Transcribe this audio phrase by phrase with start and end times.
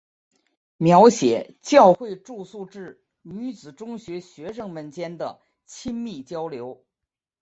[0.77, 6.83] 描写教会住宿制女子中学学生们间的亲密交流。